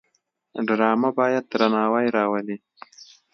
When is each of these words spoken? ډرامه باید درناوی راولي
ډرامه 0.67 1.09
باید 1.19 1.43
درناوی 1.51 2.07
راولي 2.17 2.57